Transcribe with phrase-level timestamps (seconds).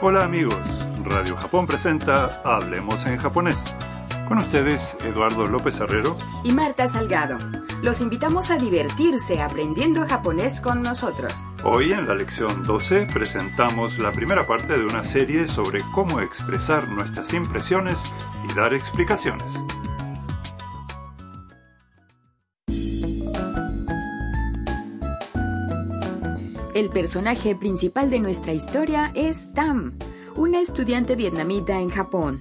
[0.00, 3.64] Hola amigos, Radio Japón presenta Hablemos en japonés.
[4.28, 7.36] Con ustedes, Eduardo López Herrero y Marta Salgado.
[7.82, 11.32] Los invitamos a divertirse aprendiendo japonés con nosotros.
[11.64, 16.86] Hoy en la lección 12 presentamos la primera parte de una serie sobre cómo expresar
[16.88, 18.00] nuestras impresiones
[18.48, 19.58] y dar explicaciones.
[26.78, 29.98] El personaje principal de nuestra historia es Tam,
[30.36, 32.40] una estudiante vietnamita en Japón.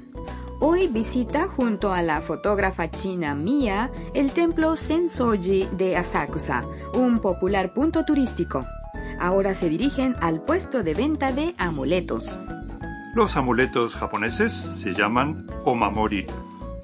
[0.59, 7.73] Hoy visita junto a la fotógrafa china Mia el templo Sensoji de Asakusa, un popular
[7.73, 8.63] punto turístico.
[9.19, 12.37] Ahora se dirigen al puesto de venta de amuletos.
[13.15, 16.27] Los amuletos japoneses se llaman omamori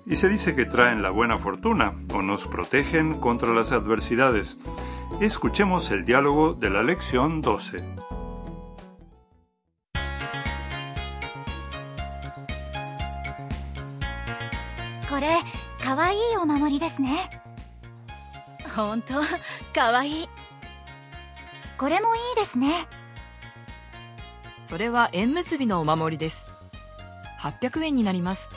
[0.08, 4.58] y se dice que traen la buena fortuna o nos protegen contra las adversidades.
[5.22, 7.78] Escuchemos el diálogo de la lección 12.
[15.10, 15.38] これ
[15.82, 17.30] かわいいお守りですね
[18.76, 19.14] ほんと
[19.74, 20.30] かわいい
[21.78, 22.88] これもいいですね
[24.64, 26.44] それは縁結びのお守りです
[27.40, 28.50] 800円になります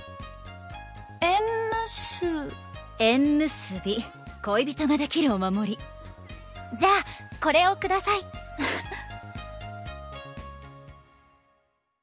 [1.21, 2.51] 縁結
[2.99, 4.05] 縁結び
[4.43, 5.79] 恋人ができるお守り
[6.78, 8.22] じゃあこれをください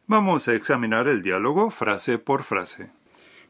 [0.09, 2.91] Vamos a examinar el diálogo frase por frase.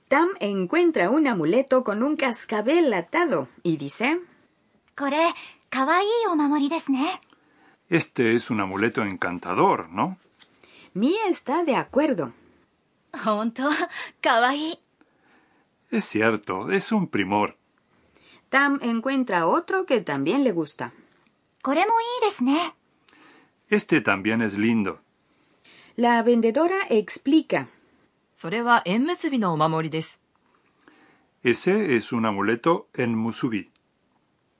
[0.08, 4.18] Tam encuentra un amuleto con un cascabel atado y dice,
[4.96, 5.32] これ
[5.70, 7.20] かわいいお守りですね
[7.90, 10.18] Este es un amuleto encantador, ¿no?
[10.94, 12.32] Mia está de acuerdo.
[13.24, 13.62] ほんと
[14.20, 14.78] かわいい
[15.92, 17.54] Es cierto, es un primor.
[18.50, 20.92] Tam encuentra otro que también le gusta.
[21.62, 22.74] これもいいですね
[23.70, 24.98] Este también es lindo.
[25.96, 27.66] La vendedora explica,
[28.34, 30.18] それは縁結びのお守りです
[31.44, 33.68] Ese es un amuleto en musubi.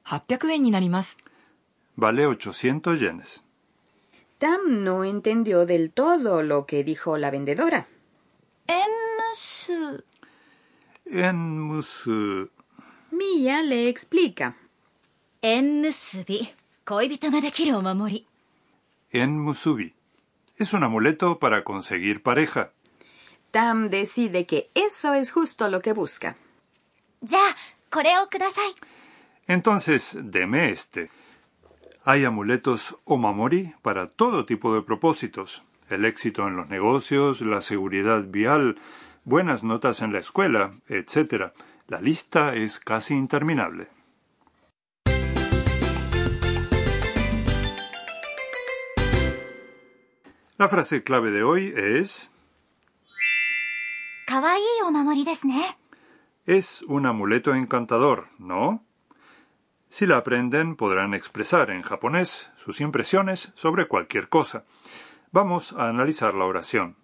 [0.04, 1.16] 800円になります
[1.96, 3.44] Vale 800 yenes.
[4.38, 7.86] Tam no entendió del todo lo que dijo la vendedora.
[8.68, 8.84] 縁
[9.34, 10.04] 結
[11.10, 12.50] En musu...
[13.10, 14.54] Mia le explica.
[15.42, 16.48] 縁結び
[19.11, 19.93] en Musubi.
[20.57, 22.71] Es un amuleto para conseguir pareja.
[23.51, 26.35] Tam decide que eso es justo lo que busca.
[27.21, 27.55] Ya,
[27.89, 28.75] kudasai.
[29.47, 31.09] Entonces, deme este.
[32.03, 35.63] Hay amuletos omamori para todo tipo de propósitos.
[35.89, 38.77] El éxito en los negocios, la seguridad vial,
[39.23, 41.53] buenas notas en la escuela, etc.
[41.87, 43.87] La lista es casi interminable.
[50.63, 52.31] La frase clave de hoy es...
[56.45, 58.81] Es un amuleto encantador, ¿no?
[59.89, 64.63] Si la aprenden, podrán expresar en japonés sus impresiones sobre cualquier cosa.
[65.33, 66.95] Vamos a analizar la oración.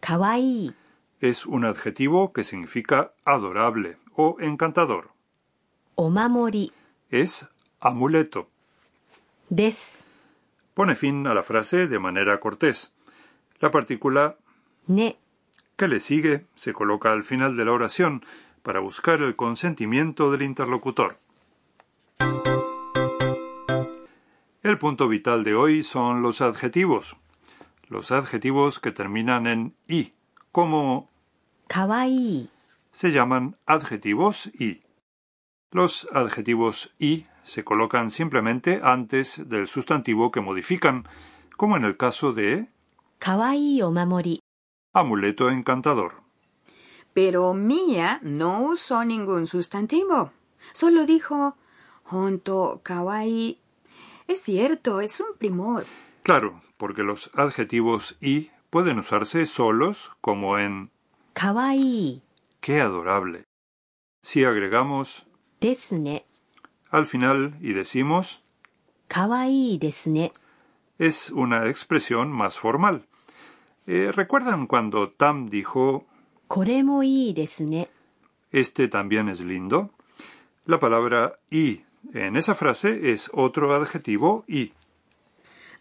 [0.00, 0.74] Kawaii
[1.22, 5.08] es un adjetivo que significa adorable o encantador.
[5.94, 6.70] Omamori
[7.08, 7.48] es
[7.80, 8.50] amuleto
[10.78, 12.92] pone fin a la frase de manera cortés.
[13.58, 14.36] La partícula
[14.86, 15.18] ne
[15.76, 18.24] que le sigue se coloca al final de la oración
[18.62, 21.18] para buscar el consentimiento del interlocutor.
[24.62, 27.16] El punto vital de hoy son los adjetivos.
[27.88, 30.12] Los adjetivos que terminan en i,
[30.52, 31.10] como
[31.66, 32.50] kawaii,
[32.92, 34.78] se llaman adjetivos i.
[35.72, 41.04] Los adjetivos i se colocan simplemente antes del sustantivo que modifican,
[41.56, 42.68] como en el caso de
[43.18, 44.40] kawaii omamori,
[44.92, 46.22] amuleto encantador.
[47.14, 50.32] Pero Mia no usó ningún sustantivo.
[50.72, 51.56] Solo dijo
[52.04, 53.58] honto kawaii.
[54.26, 55.84] Es cierto, es un primor.
[56.22, 60.90] Claro, porque los adjetivos y pueden usarse solos, como en
[61.32, 62.22] kawaii.
[62.60, 63.44] ¡Qué adorable!
[64.22, 65.26] Si agregamos
[65.60, 66.27] desne
[66.90, 68.42] al final y decimos
[70.98, 73.06] es una expresión más formal.
[73.86, 76.06] Eh, ¿Recuerdan cuando Tam dijo
[78.50, 79.90] este también es lindo?
[80.66, 81.82] La palabra y
[82.12, 84.72] en esa frase es otro adjetivo y.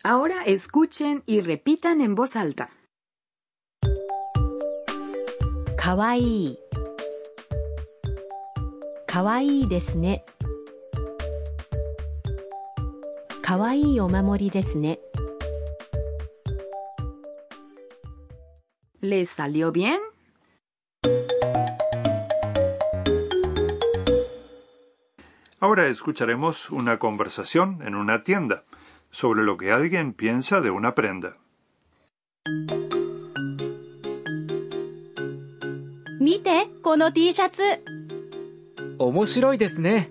[0.03, 2.69] Ahora escuchen y repitan en voz alta.
[5.77, 6.57] Kawaii.
[9.07, 9.99] Kawaii desu.
[13.46, 14.98] かわいいですねかわいいお守りですね
[19.02, 19.98] ¿Les salió bien?
[25.58, 28.62] Ahora escucharemos una conversación en una tienda
[29.10, 31.34] sobre lo que alguien piensa de una prenda.
[36.20, 37.62] 見て、この T シャツ。
[38.98, 40.08] 面白いですね。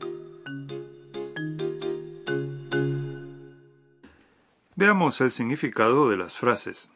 [4.75, 6.89] Veamos el significado de las frases.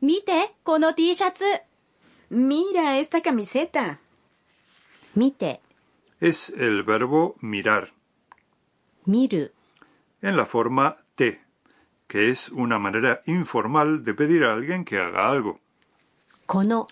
[0.00, 1.44] 見て、この T シャツ。
[2.30, 3.98] Mira esta camiseta.
[5.16, 5.60] 見て、
[6.20, 7.92] Es el verbo mirar,
[9.06, 9.54] 見る、
[10.22, 11.40] en la forma te,
[12.08, 15.60] que es una manera informal de pedir a alguien que haga algo.
[16.46, 16.88] この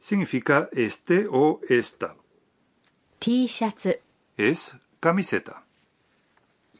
[0.00, 2.16] Significa este o esta.
[3.20, 4.02] T シャツ。
[4.36, 5.62] Es camiseta.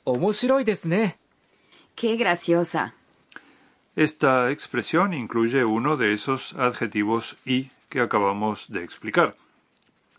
[0.05, 1.19] 面白いですね。
[1.98, 2.94] ¡Qué graciosa!
[3.96, 9.36] Esta expresión incluye uno de esos adjetivos y que acabamos de explicar.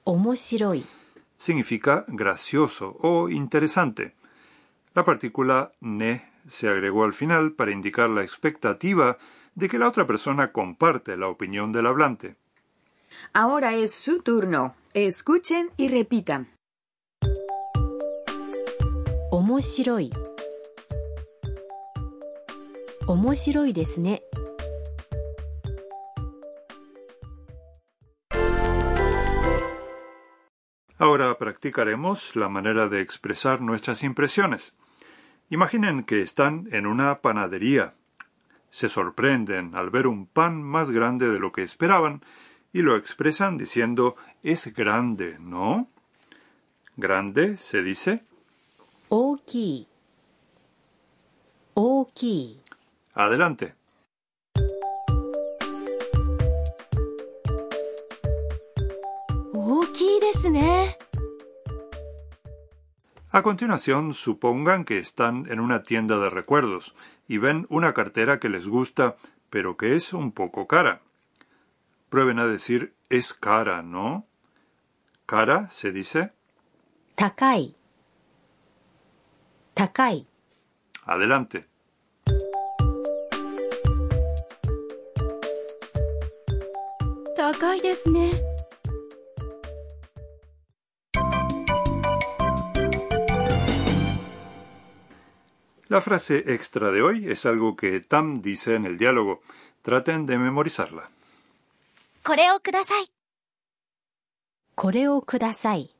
[0.02, 0.84] Omoshiroi
[1.36, 4.16] significa gracioso o interesante.
[4.92, 9.16] La partícula ne se agregó al final para indicar la expectativa
[9.54, 12.34] de que la otra persona comparte la opinión del hablante.
[13.32, 14.74] Ahora es su turno.
[14.94, 16.48] Escuchen y repitan.
[23.07, 24.21] 面白いですね。
[30.99, 34.73] Ahora practicaremos la manera de expresar nuestras impresiones.
[35.49, 37.93] Imaginen que están en una panadería.
[38.69, 42.21] Se sorprenden al ver un pan más grande de lo que esperaban
[42.71, 45.89] y lo expresan diciendo es grande, ¿no?
[46.95, 48.23] Grande se dice
[49.09, 49.87] 大きい。
[51.75, 52.59] 大きい。
[53.18, 53.74] Adelante.
[63.32, 66.94] A continuación, supongan que están en una tienda de recuerdos
[67.26, 69.16] y ven una cartera que les gusta,
[69.50, 71.02] pero que es un poco cara.
[72.10, 74.26] Prueben a decir es cara, ¿no?
[75.26, 76.32] Cara se dice.
[77.16, 77.74] Takai.
[79.74, 80.28] Takai.
[81.04, 81.67] Adelante.
[87.37, 88.31] 高いですね。
[95.89, 99.41] La frase extra de hoy es algo que Tam dice en el diálogo.
[99.83, 101.03] Traten de memorizarla.
[102.23, 103.11] これをください。
[104.75, 105.91] これをください。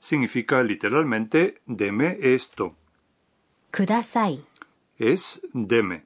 [0.00, 2.72] Significa literalmente deme esto.
[3.70, 4.40] ください。
[4.98, 6.02] es deme.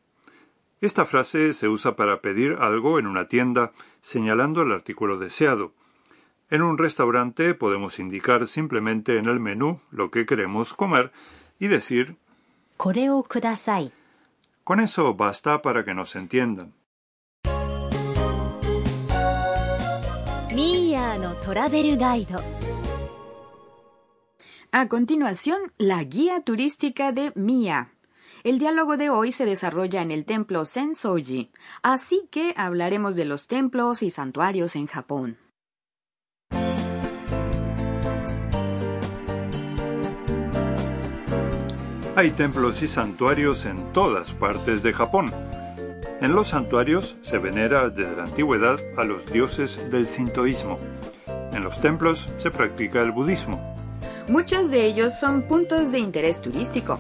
[0.84, 3.72] Esta frase se usa para pedir algo en una tienda
[4.02, 5.72] señalando el artículo deseado.
[6.50, 11.14] En un restaurante podemos indicar simplemente en el menú lo que queremos comer
[11.58, 12.18] y decir
[14.66, 16.74] Con eso basta para que nos entiendan.
[20.54, 22.36] Mia no Travel Guide.
[24.74, 27.94] A continuación, la guía turística de Mia.
[28.44, 31.50] El diálogo de hoy se desarrolla en el templo Sensoji,
[31.82, 35.38] así que hablaremos de los templos y santuarios en Japón.
[42.18, 45.34] Hay templos y santuarios en todas partes de Japón.
[46.20, 50.80] En los santuarios se venera desde la antigüedad a los dioses del sintoísmo.
[51.54, 53.62] En los templos se practica el budismo.
[54.28, 57.00] Muchos de ellos son puntos de interés turístico.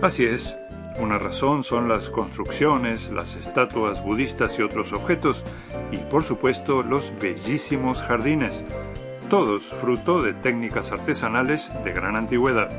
[0.00, 0.56] Así es.
[0.98, 5.44] Una razón son las construcciones, las estatuas budistas y otros objetos,
[5.92, 8.64] y por supuesto los bellísimos jardines,
[9.28, 12.70] todos fruto de técnicas artesanales de gran antigüedad.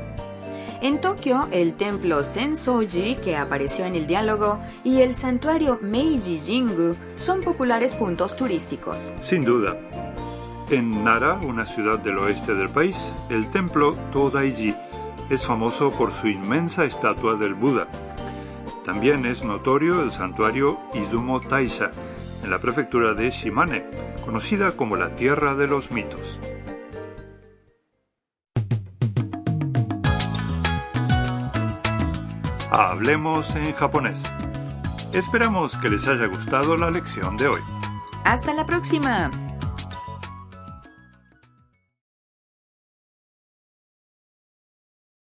[0.80, 6.96] En Tokio, el templo Sensoji, que apareció en el diálogo, y el santuario Meiji Jingu
[7.16, 9.12] son populares puntos turísticos.
[9.20, 9.76] Sin duda.
[10.70, 14.74] En Nara, una ciudad del oeste del país, el templo Todaiji
[15.30, 17.88] es famoso por su inmensa estatua del Buda.
[18.88, 21.90] También es notorio el santuario Izumo Taisha,
[22.42, 23.84] en la prefectura de Shimane,
[24.24, 26.40] conocida como la tierra de los mitos.
[32.70, 34.24] Hablemos en japonés.
[35.12, 37.60] Esperamos que les haya gustado la lección de hoy.
[38.24, 39.47] ¡Hasta la próxima!